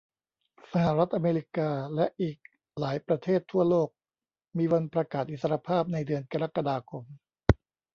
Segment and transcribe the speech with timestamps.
[0.73, 2.37] สหรัฐอเมริกาและอีก
[2.79, 3.89] หลายประเทศทั่วโลก
[4.57, 7.03] มีวันประกาศอิสรภาพในเดือนกรกฎาคม